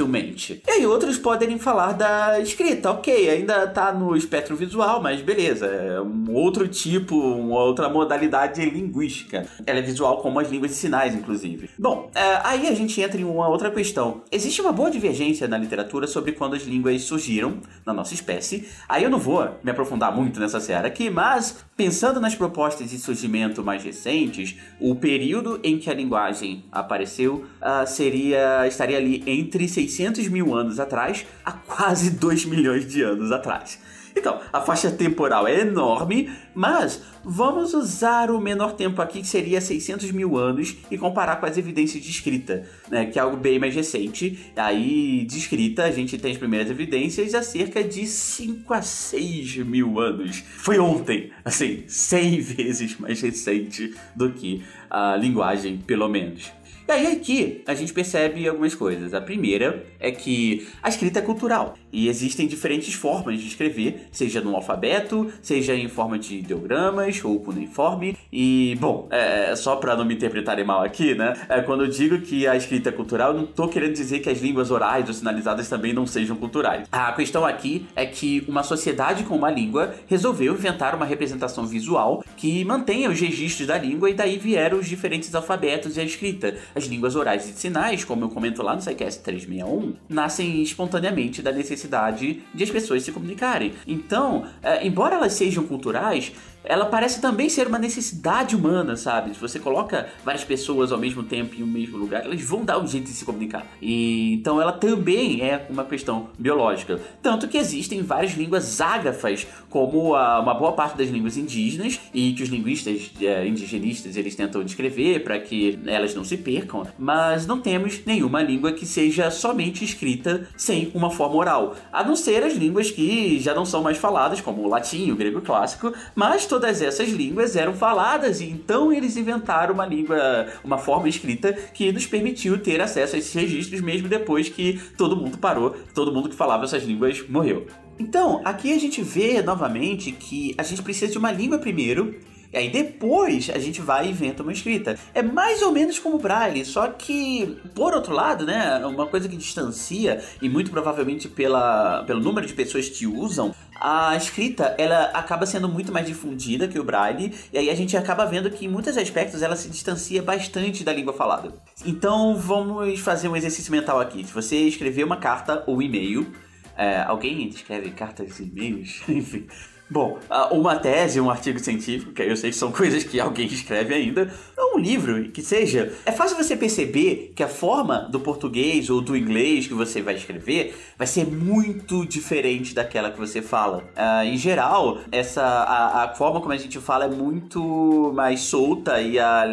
E 0.67 0.71
aí 0.71 0.85
outros 0.85 1.17
podem 1.17 1.57
falar 1.59 1.93
da 1.93 2.39
escrita, 2.39 2.91
ok, 2.91 3.29
ainda 3.29 3.67
tá 3.67 3.93
no 3.93 4.15
espectro 4.15 4.55
visual, 4.55 5.01
mas 5.01 5.21
beleza, 5.21 5.65
é 5.67 6.01
um 6.01 6.33
outro 6.33 6.67
tipo, 6.67 7.15
uma 7.15 7.59
outra 7.59 7.89
modalidade 7.89 8.63
linguística. 8.65 9.45
Ela 9.65 9.79
é 9.79 9.81
visual 9.81 10.21
como 10.21 10.39
as 10.39 10.49
línguas 10.49 10.71
de 10.71 10.77
sinais, 10.77 11.13
inclusive. 11.13 11.69
Bom, 11.77 12.09
é, 12.15 12.39
aí 12.43 12.67
a 12.67 12.73
gente 12.73 12.99
entra 13.01 13.19
em 13.19 13.23
uma 13.23 13.47
outra 13.47 13.69
questão. 13.69 14.21
Existe 14.31 14.61
uma 14.61 14.71
boa 14.71 14.89
divergência 14.89 15.47
na 15.47 15.57
literatura 15.57 16.07
sobre 16.07 16.31
quando 16.31 16.55
as 16.55 16.63
línguas 16.63 17.01
surgiram 17.03 17.57
na 17.85 17.93
nossa 17.93 18.13
espécie. 18.13 18.67
Aí 18.87 19.03
eu 19.03 19.09
não 19.09 19.19
vou 19.19 19.47
me 19.63 19.71
aprofundar 19.71 20.15
muito 20.15 20.39
nessa 20.39 20.59
seara 20.59 20.87
aqui, 20.87 21.09
mas 21.09 21.63
pensando 21.75 22.19
nas 22.19 22.35
propostas 22.35 22.89
de 22.89 22.97
surgimento 22.97 23.63
mais 23.63 23.83
recentes, 23.83 24.55
o 24.79 24.95
período 24.95 25.59
em 25.63 25.77
que 25.77 25.89
a 25.89 25.93
linguagem 25.93 26.63
apareceu 26.71 27.45
uh, 27.61 27.87
seria 27.87 28.67
estaria 28.67 28.97
ali 28.97 29.23
entre 29.25 29.67
600 29.73 30.27
mil 30.27 30.53
anos 30.55 30.79
atrás 30.79 31.25
a 31.43 31.51
quase 31.51 32.11
2 32.11 32.45
milhões 32.45 32.87
de 32.87 33.01
anos 33.01 33.31
atrás. 33.31 33.79
Então, 34.15 34.39
a 34.51 34.61
faixa 34.61 34.91
temporal 34.91 35.47
é 35.47 35.61
enorme, 35.61 36.29
mas 36.53 37.01
vamos 37.23 37.73
usar 37.73 38.29
o 38.29 38.39
menor 38.39 38.73
tempo 38.73 39.01
aqui, 39.01 39.21
que 39.21 39.27
seria 39.27 39.59
600 39.59 40.11
mil 40.11 40.37
anos, 40.37 40.75
e 40.91 40.97
comparar 40.97 41.37
com 41.37 41.45
as 41.45 41.57
evidências 41.57 42.03
de 42.03 42.11
escrita, 42.11 42.67
né, 42.89 43.05
que 43.05 43.17
é 43.17 43.21
algo 43.21 43.37
bem 43.37 43.57
mais 43.57 43.73
recente. 43.73 44.51
Aí, 44.55 45.25
de 45.25 45.37
escrita, 45.37 45.83
a 45.83 45.91
gente 45.91 46.17
tem 46.17 46.31
as 46.31 46.37
primeiras 46.37 46.69
evidências 46.69 47.33
há 47.33 47.41
cerca 47.41 47.83
de 47.83 48.05
5 48.05 48.73
a 48.73 48.81
6 48.81 49.57
mil 49.57 49.99
anos. 49.99 50.43
Foi 50.57 50.77
ontem, 50.77 51.31
assim, 51.43 51.83
100 51.87 52.39
vezes 52.41 52.99
mais 52.99 53.19
recente 53.19 53.95
do 54.15 54.31
que 54.31 54.63
a 54.89 55.15
linguagem, 55.15 55.77
pelo 55.77 56.07
menos. 56.07 56.51
E 56.85 56.91
aí 56.91 57.07
aqui 57.07 57.63
a 57.65 57.73
gente 57.73 57.93
percebe 57.93 58.47
algumas 58.47 58.75
coisas. 58.75 59.13
A 59.13 59.21
primeira 59.21 59.85
é 59.99 60.11
que 60.11 60.67
a 60.81 60.89
escrita 60.89 61.19
é 61.19 61.21
cultural 61.21 61.75
e 61.91 62.09
existem 62.09 62.45
diferentes 62.45 62.93
formas 62.93 63.39
de 63.39 63.47
escrever, 63.47 64.07
seja 64.11 64.41
no 64.41 64.55
alfabeto, 64.55 65.31
seja 65.41 65.75
em 65.75 65.87
forma 65.87 66.19
de 66.19 66.39
ideogramas 66.39 67.23
ou 67.23 67.39
cuneiforme. 67.39 68.17
E, 68.31 68.75
bom, 68.81 69.07
é, 69.11 69.55
só 69.55 69.77
para 69.77 69.95
não 69.95 70.03
me 70.03 70.15
interpretarem 70.15 70.65
mal 70.65 70.83
aqui, 70.83 71.15
né? 71.15 71.33
É, 71.47 71.61
quando 71.61 71.85
eu 71.85 71.89
digo 71.89 72.19
que 72.19 72.47
a 72.47 72.55
escrita 72.55 72.89
é 72.89 72.91
cultural, 72.91 73.31
eu 73.31 73.37
não 73.37 73.45
tô 73.45 73.67
querendo 73.67 73.93
dizer 73.93 74.19
que 74.19 74.29
as 74.29 74.41
línguas 74.41 74.71
orais 74.71 75.07
ou 75.07 75.13
sinalizadas 75.13 75.69
também 75.69 75.93
não 75.93 76.05
sejam 76.05 76.35
culturais. 76.35 76.87
A 76.91 77.13
questão 77.13 77.45
aqui 77.45 77.85
é 77.95 78.05
que 78.05 78.43
uma 78.47 78.63
sociedade 78.63 79.23
com 79.23 79.35
uma 79.35 79.51
língua 79.51 79.95
resolveu 80.07 80.53
inventar 80.53 80.95
uma 80.95 81.05
representação 81.05 81.65
visual 81.65 82.23
que 82.35 82.65
mantenha 82.65 83.09
os 83.09 83.19
registros 83.19 83.67
da 83.67 83.77
língua 83.77 84.09
e 84.09 84.13
daí 84.13 84.37
vieram 84.37 84.79
os 84.79 84.89
diferentes 84.89 85.33
alfabetos 85.33 85.95
e 85.95 86.01
a 86.01 86.03
escrita. 86.03 86.57
As 86.75 86.85
línguas 86.85 87.15
orais 87.15 87.47
e 87.47 87.53
de 87.53 87.59
sinais, 87.59 88.03
como 88.03 88.25
eu 88.25 88.29
comento 88.29 88.61
lá 88.61 88.75
no 88.75 88.81
SciCast 88.81 89.21
361, 89.21 89.93
nascem 90.09 90.61
espontaneamente 90.61 91.41
da 91.41 91.51
necessidade 91.51 92.43
de 92.53 92.63
as 92.63 92.69
pessoas 92.69 93.03
se 93.03 93.11
comunicarem. 93.11 93.73
Então, 93.87 94.45
é, 94.61 94.85
embora 94.85 95.15
elas 95.15 95.33
sejam 95.33 95.63
culturais, 95.65 96.31
ela 96.63 96.85
parece 96.85 97.19
também 97.19 97.49
ser 97.49 97.67
uma 97.67 97.79
necessidade 97.79 98.55
humana, 98.55 98.95
sabe? 98.95 99.33
Se 99.33 99.39
você 99.39 99.59
coloca 99.59 100.07
várias 100.23 100.43
pessoas 100.43 100.91
ao 100.91 100.97
mesmo 100.97 101.23
tempo 101.23 101.55
em 101.55 101.63
um 101.63 101.67
mesmo 101.67 101.97
lugar, 101.97 102.23
elas 102.23 102.41
vão 102.41 102.63
dar 102.63 102.79
um 102.79 102.87
jeito 102.87 103.05
de 103.05 103.11
se 103.11 103.25
comunicar. 103.25 103.65
E 103.81 104.33
então 104.33 104.61
ela 104.61 104.71
também 104.71 105.41
é 105.41 105.65
uma 105.69 105.83
questão 105.83 106.29
biológica. 106.37 106.99
Tanto 107.21 107.47
que 107.47 107.57
existem 107.57 108.01
várias 108.01 108.33
línguas 108.33 108.79
ágrafas, 108.79 109.47
como 109.69 110.15
a, 110.15 110.39
uma 110.39 110.53
boa 110.53 110.71
parte 110.73 110.97
das 110.97 111.09
línguas 111.09 111.37
indígenas, 111.37 111.99
e 112.13 112.33
que 112.33 112.43
os 112.43 112.49
linguistas 112.49 113.11
é, 113.21 113.45
indigenistas 113.47 114.15
eles 114.15 114.35
tentam 114.35 114.63
descrever 114.63 115.23
para 115.23 115.39
que 115.39 115.79
elas 115.85 116.15
não 116.15 116.23
se 116.23 116.37
percam, 116.37 116.85
mas 116.97 117.45
não 117.45 117.59
temos 117.59 118.01
nenhuma 118.05 118.41
língua 118.41 118.71
que 118.71 118.85
seja 118.85 119.29
somente 119.31 119.83
escrita 119.83 120.47
sem 120.55 120.91
uma 120.93 121.09
forma 121.09 121.35
oral, 121.35 121.75
a 121.91 122.03
não 122.03 122.15
ser 122.15 122.43
as 122.43 122.53
línguas 122.53 122.91
que 122.91 123.39
já 123.39 123.53
não 123.53 123.65
são 123.65 123.81
mais 123.81 123.97
faladas, 123.97 124.41
como 124.41 124.61
o 124.61 124.69
latim, 124.69 125.11
o 125.11 125.15
grego 125.15 125.41
clássico, 125.41 125.93
mas 126.15 126.45
todas 126.53 126.83
essas 126.83 127.09
línguas 127.09 127.55
eram 127.55 127.73
faladas 127.73 128.39
e 128.39 128.45
então 128.45 128.93
eles 128.93 129.17
inventaram 129.17 129.73
uma 129.73 129.87
língua, 129.87 130.45
uma 130.63 130.77
forma 130.77 131.09
escrita 131.09 131.51
que 131.51 131.91
nos 131.91 132.05
permitiu 132.05 132.59
ter 132.59 132.79
acesso 132.79 133.15
a 133.15 133.17
esses 133.17 133.33
registros 133.33 133.81
mesmo 133.81 134.07
depois 134.07 134.49
que 134.49 134.79
todo 134.95 135.17
mundo 135.17 135.39
parou, 135.39 135.71
todo 135.95 136.13
mundo 136.13 136.29
que 136.29 136.35
falava 136.35 136.65
essas 136.65 136.83
línguas 136.83 137.27
morreu. 137.27 137.65
Então, 137.97 138.39
aqui 138.45 138.71
a 138.71 138.79
gente 138.79 139.01
vê 139.01 139.41
novamente 139.41 140.11
que 140.11 140.53
a 140.55 140.61
gente 140.61 140.83
precisa 140.83 141.11
de 141.11 141.17
uma 141.17 141.31
língua 141.31 141.57
primeiro 141.57 142.19
E 142.53 142.57
aí 142.57 142.69
depois 142.69 143.49
a 143.49 143.57
gente 143.57 143.81
vai 143.81 144.05
e 144.05 144.11
inventa 144.11 144.43
uma 144.43 144.51
escrita. 144.51 144.95
É 145.13 145.23
mais 145.23 145.63
ou 145.63 145.71
menos 145.71 145.97
como 145.97 146.17
o 146.17 146.19
Braille, 146.19 146.63
só 146.63 146.87
que, 146.87 147.57
por 147.73 147.93
outro 147.93 148.13
lado, 148.13 148.45
né, 148.45 148.85
uma 148.85 149.07
coisa 149.07 149.27
que 149.27 149.35
distancia, 149.35 150.23
e 150.39 150.47
muito 150.47 150.69
provavelmente 150.69 151.27
pela, 151.27 152.03
pelo 152.03 152.19
número 152.19 152.45
de 152.45 152.53
pessoas 152.53 152.87
que 152.87 153.07
usam, 153.07 153.53
a 153.81 154.15
escrita 154.15 154.75
ela 154.77 155.05
acaba 155.05 155.45
sendo 155.45 155.67
muito 155.67 155.91
mais 155.91 156.05
difundida 156.05 156.67
que 156.67 156.79
o 156.79 156.83
braille 156.83 157.33
e 157.51 157.57
aí 157.57 157.69
a 157.69 157.75
gente 157.75 157.97
acaba 157.97 158.25
vendo 158.25 158.49
que 158.49 158.65
em 158.65 158.69
muitos 158.69 158.97
aspectos 158.97 159.41
ela 159.41 159.55
se 159.55 159.67
distancia 159.67 160.21
bastante 160.21 160.83
da 160.83 160.93
língua 160.93 161.13
falada. 161.13 161.51
Então 161.85 162.35
vamos 162.37 162.99
fazer 162.99 163.27
um 163.27 163.35
exercício 163.35 163.71
mental 163.71 163.99
aqui. 163.99 164.23
Se 164.23 164.33
você 164.33 164.57
escrever 164.57 165.03
uma 165.03 165.17
carta 165.17 165.63
ou 165.65 165.81
e-mail, 165.81 166.31
é, 166.77 167.01
alguém 167.01 167.47
escreve 167.47 167.91
cartas 167.91 168.39
e 168.39 168.43
e-mails, 168.43 169.01
enfim. 169.09 169.47
Bom, 169.93 170.17
uma 170.49 170.75
tese, 170.75 171.21
um 171.21 171.29
artigo 171.29 171.59
científico, 171.59 172.13
que 172.13 172.23
eu 172.23 172.35
sei 172.35 172.49
que 172.49 172.55
são 172.55 172.71
coisas 172.73 173.03
que 173.03 173.19
alguém 173.19 173.45
escreve 173.45 173.93
ainda, 173.93 174.33
ou 174.57 174.77
um 174.77 174.79
livro, 174.79 175.29
que 175.29 175.43
seja, 175.43 175.93
é 176.03 176.11
fácil 176.11 176.35
você 176.35 176.57
perceber 176.57 177.31
que 177.35 177.43
a 177.43 177.47
forma 177.47 177.99
do 178.09 178.19
português 178.19 178.89
ou 178.89 179.01
do 179.01 179.15
inglês 179.15 179.67
que 179.67 179.73
você 179.75 180.01
vai 180.01 180.15
escrever 180.15 180.75
vai 180.97 181.05
ser 181.05 181.27
muito 181.27 182.07
diferente 182.07 182.73
daquela 182.73 183.11
que 183.11 183.19
você 183.19 183.39
fala. 183.39 183.83
Uh, 183.95 184.25
em 184.25 184.35
geral, 184.35 184.97
essa 185.11 185.43
a, 185.43 186.05
a, 186.05 186.15
forma 186.15 186.41
como 186.41 186.53
a 186.53 186.57
gente 186.57 186.79
fala 186.79 187.05
é 187.05 187.09
muito 187.09 188.11
mais 188.15 188.39
solta 188.39 188.99
e 188.99 189.19
a 189.19 189.45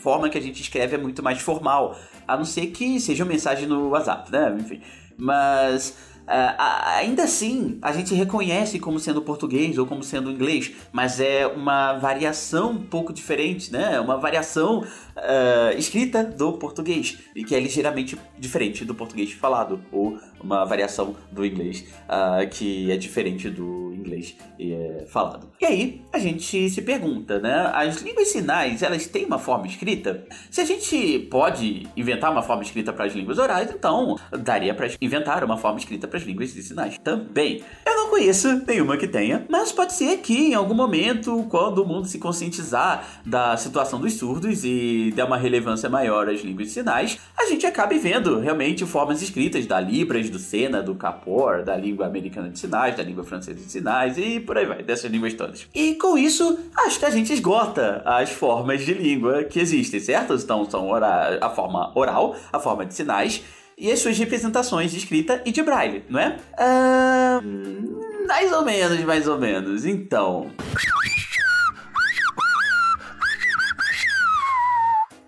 forma 0.00 0.28
que 0.28 0.36
a 0.36 0.42
gente 0.42 0.60
escreve 0.60 0.96
é 0.96 0.98
muito 0.98 1.22
mais 1.22 1.40
formal, 1.40 1.96
a 2.26 2.36
não 2.36 2.44
ser 2.44 2.66
que 2.66 2.98
seja 2.98 3.22
uma 3.22 3.30
mensagem 3.30 3.68
no 3.68 3.90
WhatsApp, 3.90 4.32
né? 4.32 4.56
Enfim. 4.58 4.80
Mas 5.16 5.94
ainda 6.26 7.24
assim, 7.24 7.78
a 7.82 7.92
gente 7.92 8.14
reconhece 8.14 8.78
como 8.78 8.98
sendo 8.98 9.20
português 9.20 9.76
ou 9.78 9.86
como 9.86 10.02
sendo 10.02 10.30
inglês, 10.30 10.72
mas 10.92 11.20
é 11.20 11.46
uma 11.46 11.94
variação 11.94 12.72
um 12.72 12.82
pouco 12.82 13.12
diferente, 13.12 13.72
né? 13.72 14.00
Uma 14.00 14.16
variação 14.16 14.80
uh, 14.80 15.78
escrita 15.78 16.24
do 16.24 16.54
português 16.54 17.18
e 17.34 17.44
que 17.44 17.54
é 17.54 17.60
ligeiramente 17.60 18.18
diferente 18.38 18.84
do 18.84 18.94
português 18.94 19.32
falado 19.32 19.82
ou 19.92 20.18
uma 20.44 20.64
variação 20.64 21.16
do 21.32 21.44
inglês 21.44 21.84
uh, 22.04 22.48
que 22.48 22.90
é 22.90 22.96
diferente 22.96 23.48
do 23.48 23.84
inglês 23.94 24.36
é, 24.60 25.04
falado. 25.08 25.48
E 25.60 25.64
aí 25.64 26.02
a 26.12 26.18
gente 26.18 26.68
se 26.70 26.82
pergunta, 26.82 27.40
né? 27.40 27.70
As 27.74 28.02
línguas 28.02 28.28
sinais 28.28 28.82
elas 28.82 29.06
têm 29.06 29.24
uma 29.24 29.38
forma 29.38 29.66
escrita? 29.66 30.24
Se 30.50 30.60
a 30.60 30.64
gente 30.64 31.18
pode 31.30 31.88
inventar 31.96 32.30
uma 32.30 32.42
forma 32.42 32.62
escrita 32.62 32.92
para 32.92 33.06
as 33.06 33.14
línguas 33.14 33.38
orais, 33.38 33.70
então 33.70 34.18
daria 34.38 34.74
para 34.74 34.88
inventar 35.00 35.42
uma 35.42 35.56
forma 35.56 35.78
escrita 35.78 36.06
para 36.06 36.18
as 36.18 36.24
línguas 36.24 36.52
de 36.52 36.62
sinais 36.62 36.98
também. 36.98 37.62
Eu 37.86 37.96
não 37.96 38.10
conheço 38.10 38.62
nenhuma 38.66 38.96
que 38.96 39.08
tenha, 39.08 39.46
mas 39.48 39.72
pode 39.72 39.94
ser 39.94 40.18
que 40.18 40.34
em 40.34 40.54
algum 40.54 40.74
momento, 40.74 41.44
quando 41.48 41.78
o 41.78 41.86
mundo 41.86 42.06
se 42.06 42.18
conscientizar 42.18 43.22
da 43.24 43.56
situação 43.56 43.98
dos 43.98 44.14
surdos 44.14 44.64
e 44.64 45.12
der 45.16 45.24
uma 45.24 45.38
relevância 45.38 45.88
maior 45.88 46.28
às 46.28 46.40
línguas 46.42 46.68
de 46.68 46.72
sinais, 46.74 47.18
a 47.36 47.46
gente 47.46 47.66
acabe 47.66 47.98
vendo 47.98 48.38
realmente 48.38 48.84
formas 48.84 49.22
escritas 49.22 49.66
da 49.66 49.80
Libras, 49.80 50.28
do 50.34 50.38
Sena, 50.38 50.82
do 50.82 50.94
Capor, 50.94 51.62
da 51.62 51.76
língua 51.76 52.06
americana 52.06 52.48
de 52.48 52.58
sinais, 52.58 52.96
da 52.96 53.02
língua 53.02 53.24
francesa 53.24 53.58
de 53.58 53.70
sinais 53.70 54.18
e 54.18 54.40
por 54.40 54.58
aí 54.58 54.66
vai, 54.66 54.82
dessas 54.82 55.10
línguas 55.10 55.32
todas. 55.34 55.66
E 55.74 55.94
com 55.94 56.18
isso, 56.18 56.58
acho 56.76 56.98
que 56.98 57.04
a 57.04 57.10
gente 57.10 57.32
esgota 57.32 58.02
as 58.04 58.30
formas 58.30 58.84
de 58.84 58.92
língua 58.92 59.44
que 59.44 59.60
existem, 59.60 60.00
certo? 60.00 60.34
Então 60.34 60.68
são 60.68 60.90
a 60.94 61.50
forma 61.50 61.92
oral, 61.94 62.36
a 62.52 62.58
forma 62.58 62.84
de 62.84 62.94
sinais 62.94 63.42
e 63.78 63.90
as 63.90 64.00
suas 64.00 64.18
representações 64.18 64.90
de 64.90 64.98
escrita 64.98 65.40
e 65.44 65.52
de 65.52 65.62
braille, 65.62 66.04
não 66.08 66.20
é? 66.20 66.36
Uh, 66.58 68.26
mais 68.26 68.52
ou 68.52 68.64
menos, 68.64 69.00
mais 69.04 69.28
ou 69.28 69.38
menos. 69.38 69.84
Então. 69.84 70.50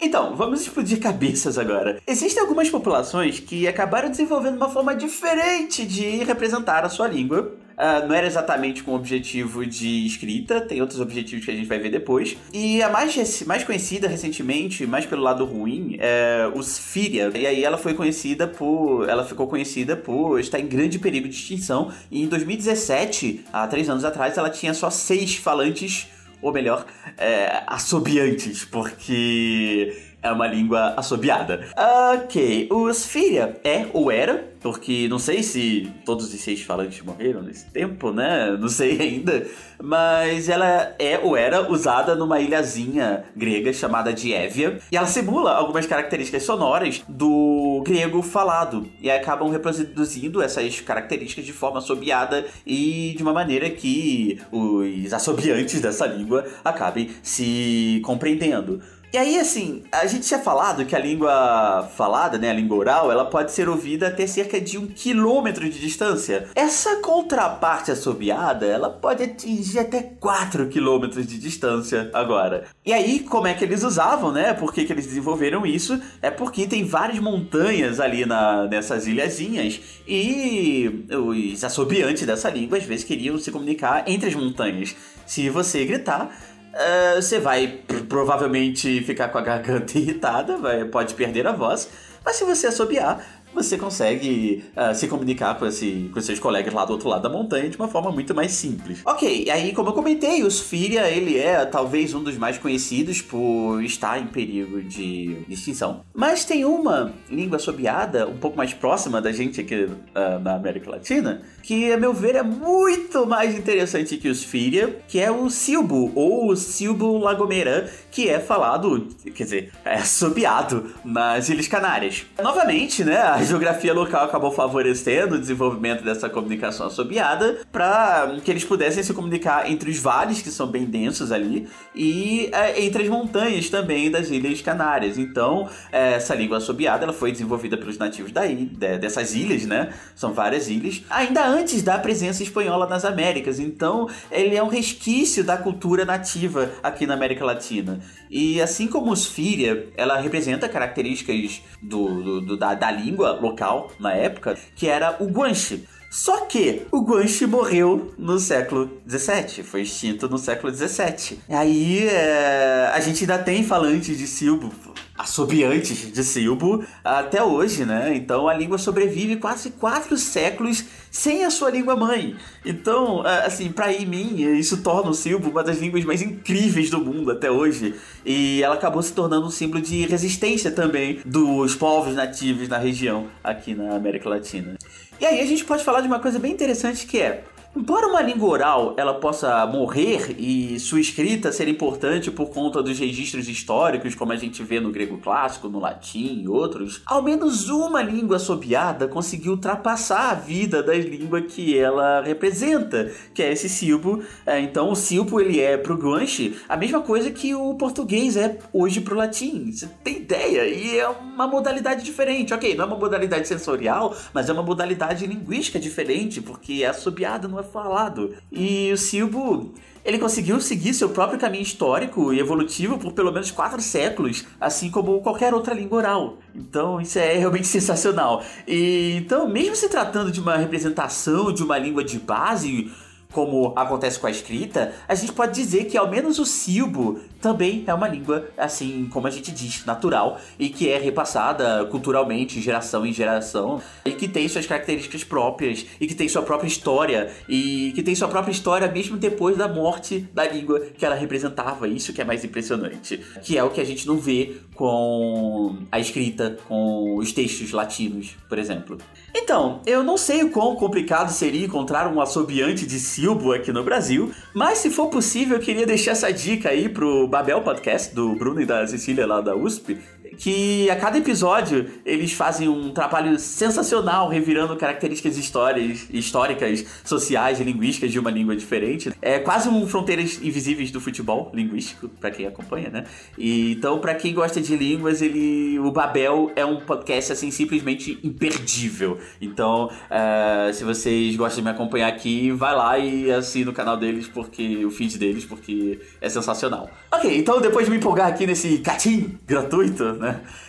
Então, 0.06 0.36
vamos 0.36 0.60
explodir 0.60 1.00
cabeças 1.00 1.58
agora. 1.58 2.00
Existem 2.06 2.40
algumas 2.40 2.70
populações 2.70 3.40
que 3.40 3.66
acabaram 3.66 4.08
desenvolvendo 4.08 4.54
uma 4.54 4.68
forma 4.68 4.94
diferente 4.94 5.84
de 5.84 6.22
representar 6.22 6.84
a 6.84 6.88
sua 6.88 7.08
língua. 7.08 7.56
Uh, 7.72 8.06
não 8.06 8.14
era 8.14 8.24
exatamente 8.24 8.84
com 8.84 8.92
o 8.92 8.94
objetivo 8.94 9.66
de 9.66 10.06
escrita, 10.06 10.60
tem 10.60 10.80
outros 10.80 11.00
objetivos 11.00 11.44
que 11.44 11.50
a 11.50 11.54
gente 11.54 11.66
vai 11.66 11.80
ver 11.80 11.90
depois. 11.90 12.36
E 12.52 12.80
a 12.80 12.88
mais, 12.88 13.42
mais 13.42 13.64
conhecida 13.64 14.06
recentemente, 14.06 14.86
mais 14.86 15.04
pelo 15.04 15.22
lado 15.22 15.44
ruim, 15.44 15.96
é 15.98 16.48
os 16.54 16.78
Fíria. 16.78 17.32
E 17.34 17.44
aí 17.44 17.64
ela 17.64 17.76
foi 17.76 17.92
conhecida 17.92 18.46
por. 18.46 19.08
Ela 19.08 19.24
ficou 19.24 19.48
conhecida 19.48 19.96
por 19.96 20.38
estar 20.38 20.60
em 20.60 20.68
grande 20.68 21.00
perigo 21.00 21.28
de 21.28 21.34
extinção. 21.34 21.90
E 22.12 22.22
em 22.22 22.28
2017, 22.28 23.44
há 23.52 23.66
três 23.66 23.90
anos 23.90 24.04
atrás, 24.04 24.38
ela 24.38 24.50
tinha 24.50 24.72
só 24.72 24.88
seis 24.88 25.34
falantes 25.34 26.06
ou 26.46 26.52
melhor, 26.52 26.86
é, 27.18 27.64
assobiantes, 27.66 28.64
porque 28.64 30.05
é 30.28 30.32
uma 30.32 30.46
língua 30.46 30.94
assobiada. 30.96 31.66
Ok, 32.14 32.68
os 32.70 33.06
Filha 33.06 33.56
é 33.64 33.86
ou 33.92 34.10
era, 34.10 34.52
porque 34.60 35.06
não 35.08 35.18
sei 35.18 35.42
se 35.42 35.92
todos 36.04 36.32
os 36.32 36.40
seis 36.40 36.60
falantes 36.62 37.00
morreram 37.02 37.42
nesse 37.42 37.66
tempo, 37.70 38.10
né? 38.10 38.56
Não 38.58 38.68
sei 38.68 38.98
ainda. 39.00 39.46
Mas 39.80 40.48
ela 40.48 40.94
é 40.98 41.18
ou 41.22 41.36
era 41.36 41.70
usada 41.70 42.14
numa 42.14 42.40
ilhazinha 42.40 43.24
grega 43.36 43.72
chamada 43.72 44.12
de 44.12 44.32
Évia. 44.32 44.78
E 44.90 44.96
ela 44.96 45.06
simula 45.06 45.52
algumas 45.52 45.86
características 45.86 46.42
sonoras 46.42 47.02
do 47.08 47.82
grego 47.86 48.22
falado. 48.22 48.88
E 49.00 49.10
acabam 49.10 49.50
reproduzindo 49.50 50.42
essas 50.42 50.80
características 50.80 51.44
de 51.44 51.52
forma 51.52 51.78
assobiada 51.78 52.44
e 52.66 53.14
de 53.16 53.22
uma 53.22 53.32
maneira 53.32 53.68
que 53.70 54.40
os 54.50 55.12
assobiantes 55.12 55.80
dessa 55.80 56.06
língua 56.06 56.44
acabem 56.64 57.10
se 57.22 58.00
compreendendo. 58.04 58.80
E 59.16 59.18
aí, 59.18 59.38
assim, 59.38 59.82
a 59.90 60.06
gente 60.06 60.26
tinha 60.28 60.38
falado 60.38 60.84
que 60.84 60.94
a 60.94 60.98
língua 60.98 61.88
falada, 61.96 62.36
né, 62.36 62.50
a 62.50 62.52
língua 62.52 62.76
oral, 62.76 63.10
ela 63.10 63.24
pode 63.24 63.50
ser 63.50 63.66
ouvida 63.66 64.08
até 64.08 64.26
cerca 64.26 64.60
de 64.60 64.76
um 64.76 64.86
quilômetro 64.86 65.66
de 65.70 65.80
distância. 65.80 66.50
Essa 66.54 66.96
contraparte 66.96 67.90
assobiada, 67.90 68.66
ela 68.66 68.90
pode 68.90 69.22
atingir 69.22 69.78
até 69.78 70.02
4 70.02 70.68
quilômetros 70.68 71.26
de 71.26 71.38
distância 71.38 72.10
agora. 72.12 72.66
E 72.84 72.92
aí, 72.92 73.20
como 73.20 73.46
é 73.46 73.54
que 73.54 73.64
eles 73.64 73.82
usavam, 73.82 74.32
né? 74.32 74.52
Por 74.52 74.70
que, 74.70 74.84
que 74.84 74.92
eles 74.92 75.06
desenvolveram 75.06 75.64
isso? 75.64 75.98
É 76.20 76.30
porque 76.30 76.66
tem 76.66 76.84
várias 76.84 77.18
montanhas 77.18 78.00
ali 78.00 78.26
na, 78.26 78.66
nessas 78.66 79.06
ilhazinhas 79.06 79.80
e 80.06 81.06
os 81.10 81.64
assobiantes 81.64 82.26
dessa 82.26 82.50
língua 82.50 82.76
às 82.76 82.84
vezes 82.84 83.02
queriam 83.02 83.38
se 83.38 83.50
comunicar 83.50 84.04
entre 84.06 84.28
as 84.28 84.34
montanhas. 84.34 84.94
Se 85.24 85.48
você 85.48 85.86
gritar, 85.86 86.30
uh, 86.76 87.20
você 87.20 87.38
vai 87.40 87.80
provavelmente 88.08 89.02
ficar 89.02 89.28
com 89.28 89.38
a 89.38 89.42
garganta 89.42 89.96
irritada, 89.98 90.56
vai, 90.56 90.84
pode 90.84 91.14
perder 91.14 91.46
a 91.46 91.52
voz, 91.52 91.88
mas 92.24 92.36
se 92.36 92.44
você 92.44 92.66
assobiar, 92.66 93.35
você 93.56 93.76
consegue 93.76 94.64
uh, 94.76 94.94
se 94.94 95.08
comunicar 95.08 95.58
com, 95.58 95.66
esse, 95.66 96.10
com 96.12 96.20
seus 96.20 96.38
colegas 96.38 96.72
lá 96.72 96.84
do 96.84 96.92
outro 96.92 97.08
lado 97.08 97.22
da 97.22 97.28
montanha 97.28 97.68
de 97.68 97.76
uma 97.76 97.88
forma 97.88 98.12
muito 98.12 98.34
mais 98.34 98.52
simples. 98.52 99.00
Ok, 99.04 99.50
aí 99.50 99.72
como 99.72 99.88
eu 99.88 99.92
comentei, 99.92 100.42
o 100.42 100.50
Sfiria, 100.50 101.08
ele 101.08 101.38
é 101.38 101.64
talvez 101.64 102.14
um 102.14 102.22
dos 102.22 102.36
mais 102.36 102.58
conhecidos 102.58 103.20
por 103.20 103.82
estar 103.82 104.20
em 104.20 104.26
perigo 104.26 104.82
de 104.82 105.38
extinção. 105.48 106.02
Mas 106.14 106.44
tem 106.44 106.64
uma 106.64 107.12
língua 107.30 107.56
assobiada 107.56 108.28
um 108.28 108.36
pouco 108.36 108.56
mais 108.56 108.72
próxima 108.74 109.20
da 109.20 109.32
gente 109.32 109.60
aqui 109.60 109.84
uh, 109.84 110.38
na 110.42 110.54
América 110.54 110.90
Latina, 110.90 111.42
que 111.62 111.92
a 111.92 111.96
meu 111.96 112.12
ver 112.12 112.36
é 112.36 112.42
muito 112.42 113.26
mais 113.26 113.58
interessante 113.58 114.16
que 114.16 114.28
o 114.28 114.34
Sfiria, 114.34 115.00
que 115.08 115.18
é 115.18 115.30
o 115.30 115.48
Silbo, 115.48 116.12
ou 116.14 116.50
o 116.50 116.56
Silbo 116.56 117.18
Lagomera, 117.18 117.90
que 118.10 118.28
é 118.28 118.38
falado, 118.38 119.08
quer 119.34 119.44
dizer, 119.44 119.72
é 119.84 119.94
assobiado 119.94 120.90
nas 121.04 121.48
Ilhas 121.48 121.68
Canárias. 121.68 122.26
Novamente, 122.42 123.04
né, 123.04 123.16
geografia 123.46 123.94
local 123.94 124.24
acabou 124.24 124.50
favorecendo 124.50 125.36
o 125.36 125.38
desenvolvimento 125.38 126.04
dessa 126.04 126.28
comunicação 126.28 126.86
assobiada 126.86 127.60
para 127.72 128.36
que 128.44 128.50
eles 128.50 128.64
pudessem 128.64 129.02
se 129.02 129.14
comunicar 129.14 129.70
entre 129.70 129.90
os 129.90 129.98
vales, 129.98 130.42
que 130.42 130.50
são 130.50 130.66
bem 130.66 130.84
densos 130.84 131.32
ali, 131.32 131.68
e 131.94 132.50
é, 132.52 132.84
entre 132.84 133.04
as 133.04 133.08
montanhas 133.08 133.70
também 133.70 134.10
das 134.10 134.28
Ilhas 134.30 134.60
Canárias. 134.60 135.16
Então, 135.16 135.68
é, 135.92 136.14
essa 136.14 136.34
língua 136.34 136.58
assobiada 136.58 137.04
ela 137.04 137.12
foi 137.12 137.32
desenvolvida 137.32 137.76
pelos 137.76 137.96
nativos 137.96 138.32
daí, 138.32 138.66
de, 138.66 138.98
dessas 138.98 139.34
ilhas, 139.34 139.64
né? 139.64 139.92
São 140.14 140.32
várias 140.32 140.68
ilhas, 140.68 141.02
ainda 141.08 141.46
antes 141.46 141.82
da 141.82 141.98
presença 141.98 142.42
espanhola 142.42 142.86
nas 142.86 143.04
Américas. 143.04 143.58
Então, 143.58 144.08
ele 144.30 144.56
é 144.56 144.62
um 144.62 144.68
resquício 144.68 145.44
da 145.44 145.56
cultura 145.56 146.04
nativa 146.04 146.70
aqui 146.82 147.06
na 147.06 147.14
América 147.14 147.44
Latina. 147.44 148.00
E 148.30 148.60
assim 148.60 148.86
como 148.86 149.12
os 149.12 149.26
Fíria, 149.26 149.88
ela 149.96 150.18
representa 150.18 150.68
características 150.68 151.62
do, 151.80 152.22
do, 152.22 152.40
do 152.40 152.56
da, 152.56 152.74
da, 152.74 152.90
língua 152.90 153.25
local 153.32 153.90
na 153.98 154.12
época, 154.12 154.56
que 154.74 154.88
era 154.88 155.16
o 155.20 155.26
Guanche. 155.26 155.84
Só 156.10 156.46
que 156.46 156.86
o 156.90 157.00
Guanche 157.00 157.46
morreu 157.46 158.14
no 158.16 158.38
século 158.38 158.90
XVII, 159.08 159.62
foi 159.62 159.82
extinto 159.82 160.28
no 160.28 160.38
século 160.38 160.72
XVII. 160.72 161.38
Aí 161.48 162.06
é, 162.08 162.90
a 162.94 163.00
gente 163.00 163.22
ainda 163.22 163.38
tem 163.38 163.62
falantes 163.64 164.16
de 164.16 164.26
Silbo 164.26 164.70
assobiantes 165.16 166.12
de 166.12 166.24
silbo 166.24 166.84
até 167.04 167.42
hoje, 167.42 167.84
né? 167.84 168.14
Então 168.14 168.48
a 168.48 168.54
língua 168.54 168.78
sobrevive 168.78 169.36
quase 169.36 169.70
quatro 169.70 170.16
séculos 170.16 170.84
sem 171.10 171.44
a 171.44 171.50
sua 171.50 171.70
língua 171.70 171.96
mãe. 171.96 172.36
Então, 172.64 173.22
assim, 173.44 173.72
para 173.72 173.88
mim, 174.00 174.36
isso 174.58 174.82
torna 174.82 175.10
o 175.10 175.14
silbo 175.14 175.50
uma 175.50 175.64
das 175.64 175.78
línguas 175.78 176.04
mais 176.04 176.20
incríveis 176.20 176.90
do 176.90 176.98
mundo 177.00 177.30
até 177.30 177.50
hoje. 177.50 177.94
E 178.24 178.62
ela 178.62 178.74
acabou 178.74 179.02
se 179.02 179.12
tornando 179.12 179.46
um 179.46 179.50
símbolo 179.50 179.80
de 179.80 180.06
resistência 180.06 180.70
também 180.70 181.20
dos 181.24 181.74
povos 181.74 182.14
nativos 182.14 182.68
na 182.68 182.76
região 182.76 183.28
aqui 183.42 183.74
na 183.74 183.96
América 183.96 184.28
Latina. 184.28 184.76
E 185.18 185.24
aí 185.24 185.40
a 185.40 185.46
gente 185.46 185.64
pode 185.64 185.82
falar 185.82 186.02
de 186.02 186.06
uma 186.06 186.20
coisa 186.20 186.38
bem 186.38 186.52
interessante 186.52 187.06
que 187.06 187.18
é 187.18 187.42
Embora 187.76 188.08
uma 188.08 188.22
língua 188.22 188.48
oral 188.48 188.94
ela 188.96 189.12
possa 189.12 189.66
morrer 189.66 190.34
e 190.38 190.80
sua 190.80 190.98
escrita 190.98 191.52
ser 191.52 191.68
importante 191.68 192.30
por 192.30 192.48
conta 192.48 192.82
dos 192.82 192.98
registros 192.98 193.50
históricos, 193.50 194.14
como 194.14 194.32
a 194.32 194.36
gente 194.36 194.62
vê 194.62 194.80
no 194.80 194.90
grego 194.90 195.18
clássico, 195.18 195.68
no 195.68 195.78
latim 195.78 196.40
e 196.42 196.48
outros, 196.48 197.02
ao 197.04 197.22
menos 197.22 197.68
uma 197.68 198.00
língua 198.00 198.36
assobiada 198.36 199.06
conseguiu 199.06 199.52
ultrapassar 199.52 200.30
a 200.30 200.34
vida 200.34 200.82
da 200.82 200.94
língua 200.94 201.42
que 201.42 201.76
ela 201.76 202.22
representa, 202.22 203.12
que 203.34 203.42
é 203.42 203.52
esse 203.52 203.68
silbo. 203.68 204.22
É, 204.46 204.58
então 204.58 204.90
o 204.90 204.96
silbo 204.96 205.38
ele 205.38 205.60
é 205.60 205.76
pro 205.76 205.98
Guanche 205.98 206.58
a 206.66 206.78
mesma 206.78 207.02
coisa 207.02 207.30
que 207.30 207.54
o 207.54 207.74
português 207.74 208.38
é 208.38 208.58
hoje 208.72 209.02
pro 209.02 209.14
latim. 209.14 209.70
Você 209.70 209.86
tem 210.02 210.16
ideia? 210.16 210.66
E 210.66 210.98
é 210.98 211.06
uma 211.06 211.46
modalidade 211.46 212.02
diferente. 212.02 212.54
Ok, 212.54 212.74
não 212.74 212.84
é 212.84 212.86
uma 212.86 212.96
modalidade 212.96 213.46
sensorial, 213.46 214.16
mas 214.32 214.48
é 214.48 214.52
uma 214.54 214.62
modalidade 214.62 215.26
linguística 215.26 215.78
diferente, 215.78 216.40
porque 216.40 216.82
é 216.82 216.86
assobiada, 216.86 217.46
não 217.46 217.58
é 217.58 217.65
falado. 217.66 218.34
E 218.50 218.90
o 218.92 218.96
Silbo 218.96 219.74
ele 220.06 220.20
conseguiu 220.20 220.60
seguir 220.60 220.94
seu 220.94 221.08
próprio 221.08 221.36
caminho 221.36 221.64
histórico 221.64 222.32
e 222.32 222.38
evolutivo 222.38 222.96
por 222.96 223.12
pelo 223.12 223.32
menos 223.32 223.50
quatro 223.50 223.82
séculos, 223.82 224.44
assim 224.60 224.88
como 224.88 225.20
qualquer 225.20 225.52
outra 225.52 225.74
língua 225.74 225.98
oral. 225.98 226.38
Então 226.54 227.00
isso 227.00 227.18
é 227.18 227.34
realmente 227.34 227.66
sensacional. 227.68 228.40
E 228.68 229.16
então, 229.16 229.48
mesmo 229.48 229.74
se 229.74 229.88
tratando 229.88 230.30
de 230.30 230.40
uma 230.40 230.56
representação 230.56 231.52
de 231.52 231.64
uma 231.64 231.76
língua 231.76 232.04
de 232.04 232.20
base, 232.20 232.88
como 233.32 233.72
acontece 233.76 234.18
com 234.20 234.28
a 234.28 234.30
escrita, 234.30 234.94
a 235.08 235.14
gente 235.16 235.32
pode 235.32 235.52
dizer 235.54 235.86
que 235.86 235.98
ao 235.98 236.08
menos 236.08 236.38
o 236.38 236.46
silbo 236.46 237.20
também 237.46 237.84
é 237.86 237.94
uma 237.94 238.08
língua, 238.08 238.48
assim 238.58 239.08
como 239.08 239.28
a 239.28 239.30
gente 239.30 239.52
diz, 239.52 239.84
natural 239.86 240.40
e 240.58 240.68
que 240.68 240.88
é 240.88 240.98
repassada 240.98 241.84
culturalmente, 241.84 242.60
geração 242.60 243.06
em 243.06 243.12
geração, 243.12 243.80
e 244.04 244.10
que 244.10 244.26
tem 244.26 244.48
suas 244.48 244.66
características 244.66 245.22
próprias 245.22 245.86
e 246.00 246.08
que 246.08 246.14
tem 246.14 246.28
sua 246.28 246.42
própria 246.42 246.66
história 246.66 247.30
e 247.48 247.92
que 247.94 248.02
tem 248.02 248.16
sua 248.16 248.26
própria 248.26 248.50
história 248.50 248.90
mesmo 248.90 249.16
depois 249.16 249.56
da 249.56 249.68
morte 249.68 250.28
da 250.34 250.44
língua 250.44 250.80
que 250.98 251.06
ela 251.06 251.14
representava. 251.14 251.86
Isso 251.86 252.12
que 252.12 252.20
é 252.20 252.24
mais 252.24 252.44
impressionante, 252.44 253.20
que 253.44 253.56
é 253.56 253.62
o 253.62 253.70
que 253.70 253.80
a 253.80 253.84
gente 253.84 254.08
não 254.08 254.18
vê 254.18 254.56
com 254.74 255.78
a 255.92 256.00
escrita, 256.00 256.58
com 256.66 257.16
os 257.16 257.32
textos 257.32 257.70
latinos, 257.70 258.36
por 258.48 258.58
exemplo. 258.58 258.98
Então, 259.34 259.80
eu 259.86 260.02
não 260.02 260.16
sei 260.16 260.42
o 260.42 260.50
quão 260.50 260.74
complicado 260.74 261.30
seria 261.30 261.64
encontrar 261.64 262.12
um 262.12 262.20
assobiante 262.20 262.86
de 262.86 262.98
Silbo 262.98 263.52
aqui 263.52 263.70
no 263.70 263.84
Brasil, 263.84 264.32
mas 264.52 264.78
se 264.78 264.90
for 264.90 265.08
possível, 265.08 265.58
eu 265.58 265.62
queria 265.62 265.86
deixar 265.86 266.12
essa 266.12 266.32
dica 266.32 266.70
aí 266.70 266.88
pro 266.88 267.28
Babel 267.36 267.60
Podcast, 267.60 268.14
do 268.14 268.34
Bruno 268.34 268.62
e 268.62 268.64
da 268.64 268.86
Cecília 268.86 269.26
lá 269.26 269.42
da 269.42 269.54
USP, 269.54 270.00
que 270.38 270.88
a 270.90 270.96
cada 270.96 271.18
episódio 271.18 271.86
eles 272.04 272.32
fazem 272.32 272.68
um 272.68 272.92
trabalho 272.92 273.38
sensacional 273.38 274.28
revirando 274.28 274.76
características 274.76 275.36
histórias, 275.36 276.06
históricas, 276.10 276.84
sociais 277.04 277.60
e 277.60 277.64
linguísticas 277.64 278.12
de 278.12 278.18
uma 278.18 278.30
língua 278.30 278.56
diferente. 278.56 279.12
É 279.20 279.38
quase 279.38 279.68
um 279.68 279.86
Fronteiras 279.86 280.40
Invisíveis 280.42 280.90
do 280.90 281.00
futebol 281.00 281.50
linguístico, 281.54 282.08
para 282.08 282.30
quem 282.30 282.46
acompanha, 282.46 282.90
né? 282.90 283.04
E, 283.38 283.72
então, 283.72 283.98
para 283.98 284.14
quem 284.14 284.34
gosta 284.34 284.60
de 284.60 284.76
línguas, 284.76 285.22
ele 285.22 285.78
o 285.78 285.90
Babel 285.90 286.50
é 286.56 286.64
um 286.64 286.80
podcast 286.80 287.32
assim 287.32 287.50
simplesmente 287.50 288.18
imperdível. 288.22 289.18
Então, 289.40 289.86
uh, 289.86 290.72
se 290.72 290.84
vocês 290.84 291.36
gostam 291.36 291.62
de 291.62 291.64
me 291.64 291.70
acompanhar 291.70 292.08
aqui, 292.08 292.50
vai 292.52 292.74
lá 292.74 292.98
e 292.98 293.30
assina 293.30 293.70
o 293.70 293.74
canal 293.74 293.96
deles, 293.96 294.26
porque 294.28 294.84
o 294.84 294.90
feed 294.90 295.18
deles, 295.18 295.44
porque 295.44 296.00
é 296.20 296.28
sensacional. 296.28 296.90
Ok, 297.12 297.38
então 297.38 297.60
depois 297.60 297.86
de 297.86 297.90
me 297.90 297.98
empolgar 297.98 298.28
aqui 298.28 298.46
nesse 298.46 298.78
catim 298.78 299.38
gratuito, 299.46 300.12
né? 300.14 300.25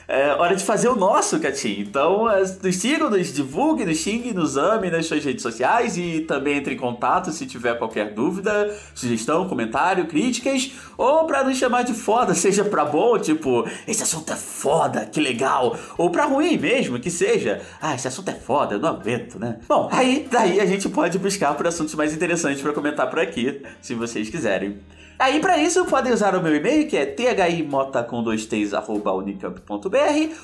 É 0.10 0.32
hora 0.32 0.56
de 0.56 0.64
fazer 0.64 0.88
o 0.88 0.96
nosso, 0.96 1.38
Catim. 1.38 1.82
Então, 1.82 2.30
é, 2.32 2.40
nos 2.40 2.76
sigam, 2.78 3.10
nos 3.10 3.34
divulgue, 3.34 3.86
nos 3.86 3.98
xingue, 3.98 4.34
nos 4.34 4.56
ame 4.56 4.90
nas 4.90 5.06
suas 5.06 5.24
redes 5.24 5.44
sociais 5.44 5.98
e 5.98 6.22
também 6.22 6.58
entre 6.58 6.76
em 6.76 6.78
contato 6.78 7.30
se 7.32 7.46
tiver 7.46 7.78
qualquer 7.78 8.14
dúvida, 8.14 8.74
sugestão, 8.96 9.50
comentário, 9.50 10.08
críticas, 10.08 10.72
ou 10.98 11.26
para 11.26 11.44
nos 11.44 11.58
chamar 11.58 11.82
de 11.82 11.94
foda, 11.94 12.34
seja 12.36 12.64
pra 12.64 12.86
bom, 12.86 13.20
tipo, 13.20 13.68
esse 13.86 14.02
assunto 14.02 14.32
é 14.32 14.38
foda, 14.38 15.06
que 15.06 15.20
legal, 15.20 15.78
ou 15.98 16.10
pra 16.10 16.24
ruim 16.24 16.58
mesmo, 16.58 17.00
que 17.00 17.12
seja, 17.12 17.62
ah, 17.82 17.94
esse 17.94 18.08
assunto 18.08 18.30
é 18.30 18.36
foda, 18.36 18.76
eu 18.76 18.80
não 18.80 18.90
aguento, 18.90 19.38
né? 19.38 19.58
Bom, 19.68 19.90
aí 19.92 20.26
daí 20.32 20.62
a 20.62 20.66
gente 20.66 20.88
pode 20.88 21.20
buscar 21.20 21.54
por 21.56 21.68
assuntos 21.68 21.96
mais 21.96 22.14
interessantes 22.14 22.62
para 22.62 22.72
comentar 22.72 23.10
por 23.10 23.20
aqui, 23.20 23.62
se 23.82 23.94
vocês 23.94 24.30
quiserem. 24.30 24.80
Aí, 25.20 25.40
para 25.40 25.58
isso, 25.58 25.84
podem 25.86 26.14
usar 26.14 26.36
o 26.36 26.44
meu 26.44 26.56
e-mail, 26.56 26.88
que 26.88 26.96
é 26.96 27.06
thimota 27.06 28.04
com 28.04 28.22
dois 28.22 28.46
t's, 28.46 28.74
arroba 28.74 29.12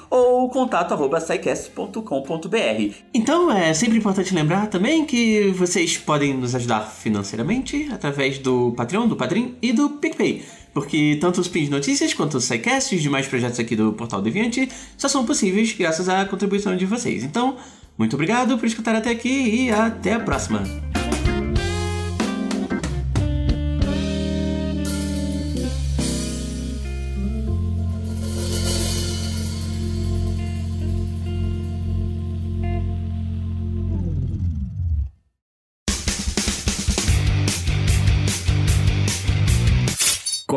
ou 0.10 0.50
contato 0.50 0.94
arroba 0.94 1.20
Então, 3.14 3.52
é 3.52 3.74
sempre 3.74 3.98
importante 3.98 4.34
lembrar 4.34 4.68
também 4.68 5.06
que 5.06 5.52
vocês 5.52 5.98
podem 5.98 6.34
nos 6.34 6.56
ajudar 6.56 6.82
financeiramente 6.82 7.88
através 7.92 8.40
do 8.40 8.74
Patreon, 8.76 9.08
do 9.08 9.16
Padrim 9.16 9.56
e 9.62 9.72
do 9.72 9.90
PicPay. 9.92 10.44
Porque 10.74 11.18
tanto 11.22 11.40
os 11.40 11.48
Pins 11.48 11.70
Notícias 11.70 12.14
quanto 12.14 12.38
os 12.38 12.46
SciCast 12.46 12.94
e 12.94 12.98
os 12.98 13.04
demais 13.04 13.28
projetos 13.28 13.60
aqui 13.60 13.76
do 13.76 13.94
Portal 13.94 14.22
Deviante 14.22 14.68
só 14.98 15.08
são 15.08 15.24
possíveis 15.24 15.72
graças 15.74 16.10
à 16.10 16.26
contribuição 16.26 16.76
de 16.76 16.86
vocês. 16.86 17.24
Então, 17.24 17.58
muito 17.98 18.16
obrigado 18.16 18.58
por 18.58 18.66
escutar 18.66 18.96
até 18.96 19.12
aqui 19.12 19.66
e 19.66 19.72
até 19.72 20.14
a 20.14 20.20
próxima! 20.20 20.93